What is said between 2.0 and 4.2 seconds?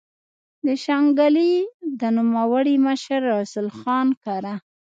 نوموړي مشر رسول خان